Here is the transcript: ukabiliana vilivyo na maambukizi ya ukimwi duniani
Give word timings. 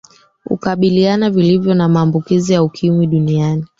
ukabiliana 0.45 1.29
vilivyo 1.29 1.73
na 1.73 1.89
maambukizi 1.89 2.53
ya 2.53 2.63
ukimwi 2.63 3.07
duniani 3.07 3.65